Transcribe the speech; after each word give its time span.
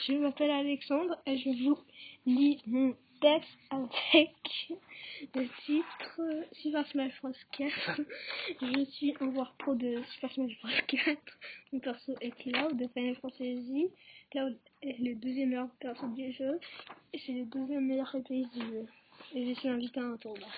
Je 0.00 0.12
m'appelle 0.12 0.50
Alexandre 0.50 1.16
et 1.24 1.38
je 1.38 1.48
vous 1.64 1.78
lis 2.26 2.60
mon 2.66 2.94
texte 3.20 3.58
avec 3.70 4.30
le 5.34 5.48
titre 5.64 6.20
Super 6.52 6.86
Smash 6.88 7.12
Bros 7.22 7.32
4. 7.52 8.00
Je 8.60 8.84
suis 8.90 9.14
un 9.20 9.32
joueur 9.32 9.54
pro 9.58 9.74
de 9.74 10.02
Super 10.14 10.30
Smash 10.32 10.52
Bros 10.60 10.70
4. 10.86 11.18
Mon 11.72 11.80
perso 11.80 12.14
est 12.20 12.30
Cloud 12.32 12.76
de 12.76 12.86
Final 12.88 13.16
Fantasy. 13.16 13.88
Cloud 14.30 14.56
est 14.82 14.98
le 14.98 15.14
deuxième 15.14 15.48
meilleur 15.48 15.70
perso 15.80 16.06
du 16.08 16.30
jeu 16.32 16.60
et 17.14 17.18
c'est 17.18 17.32
le 17.32 17.44
deuxième 17.46 17.86
meilleur 17.86 18.10
FPS 18.10 18.52
du 18.52 18.60
jeu. 18.60 18.86
Et 19.34 19.46
je 19.48 19.58
suis 19.58 19.68
invité 19.68 19.98
à 20.00 20.04
un 20.04 20.16
tournoi. 20.18 20.48